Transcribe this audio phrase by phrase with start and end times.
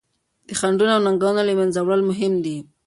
[0.47, 2.57] د خنډونو او ننګونو له منځه وړل مهم دي.